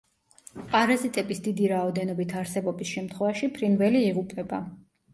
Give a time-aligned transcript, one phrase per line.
[0.71, 4.69] პარაზიტების დიდი რაოდენობით არსებობის შემთხვევაში ფრინველი იღუპება.